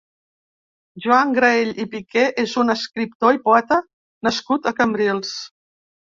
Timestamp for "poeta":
3.45-3.79